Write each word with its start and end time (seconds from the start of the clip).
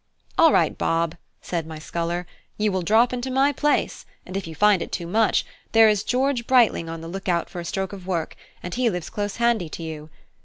"All 0.35 0.51
right, 0.51 0.75
Bob," 0.75 1.13
said 1.43 1.67
my 1.67 1.77
sculler; 1.77 2.25
"you 2.57 2.71
will 2.71 2.81
drop 2.81 3.13
into 3.13 3.29
my 3.29 3.51
place, 3.51 4.03
and 4.25 4.35
if 4.35 4.47
you 4.47 4.55
find 4.55 4.81
it 4.81 4.91
too 4.91 5.05
much, 5.05 5.45
there 5.73 5.87
is 5.87 6.03
George 6.03 6.47
Brightling 6.47 6.89
on 6.89 7.01
the 7.01 7.07
look 7.07 7.29
out 7.29 7.51
for 7.51 7.59
a 7.59 7.65
stroke 7.65 7.93
of 7.93 8.07
work, 8.07 8.35
and 8.63 8.73
he 8.73 8.89
lives 8.89 9.11
close 9.11 9.35
handy 9.35 9.69
to 9.69 9.83
you. 9.83 10.09